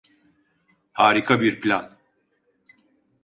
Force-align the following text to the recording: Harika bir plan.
Harika 0.93 1.41
bir 1.41 1.61
plan. 1.61 1.97